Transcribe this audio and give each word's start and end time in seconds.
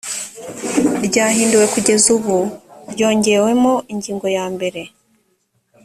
ryahinduwe 1.07 1.65
kugeza 1.73 2.07
ubu 2.17 2.37
ryongewemo 2.93 3.73
ingingo 3.93 4.27
ya 4.37 4.45
mbere 4.53 4.81